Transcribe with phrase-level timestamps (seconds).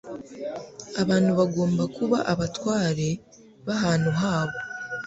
[1.01, 3.09] abantu bagomba kuba abatware
[3.65, 4.57] b'ahantu habo